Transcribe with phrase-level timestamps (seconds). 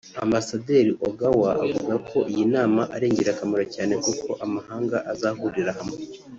[0.23, 5.97] Ambasaderi Ogawa avuga ko iyi nama ari ingirakamaro cyane kuko amahanga azahurira hamwe